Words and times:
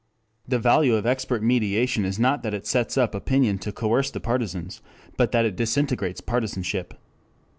The 0.47 0.57
value 0.57 0.95
of 0.95 1.05
expert 1.05 1.43
mediation 1.43 2.05
is 2.05 2.17
not 2.17 2.41
that 2.41 2.55
it 2.55 2.65
sets 2.65 2.97
up 2.97 3.13
opinion 3.13 3.59
to 3.59 3.71
coerce 3.71 4.09
the 4.09 4.19
partisans, 4.19 4.81
but 5.15 5.31
that 5.31 5.45
it 5.45 5.55
disintegrates 5.55 6.21
partisanship. 6.21 6.95